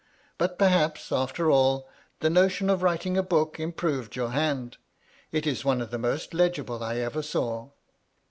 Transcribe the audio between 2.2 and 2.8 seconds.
the notion